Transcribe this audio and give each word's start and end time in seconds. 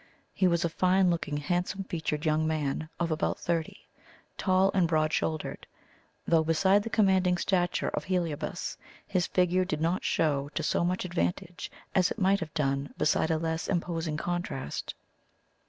He 0.33 0.47
was 0.47 0.65
a 0.65 0.69
fine 0.69 1.11
looking, 1.11 1.37
handsome 1.37 1.83
featured 1.83 2.25
young 2.25 2.47
man, 2.47 2.89
of 2.99 3.11
about 3.11 3.37
thirty, 3.37 3.87
tall 4.35 4.71
and 4.73 4.87
broad 4.87 5.13
shouldered, 5.13 5.67
though 6.25 6.43
beside 6.43 6.81
the 6.81 6.89
commanding 6.89 7.37
stature 7.37 7.89
of 7.89 8.05
Heliobas, 8.05 8.77
his 9.05 9.27
figure 9.27 9.63
did 9.63 9.79
not 9.79 10.03
show 10.03 10.49
to 10.55 10.63
so 10.63 10.83
much 10.83 11.05
advantage 11.05 11.69
as 11.93 12.09
it 12.09 12.17
might 12.17 12.39
have 12.39 12.55
done 12.55 12.95
beside 12.97 13.29
a 13.29 13.37
less 13.37 13.67
imposing 13.67 14.17
contrast. 14.17 14.95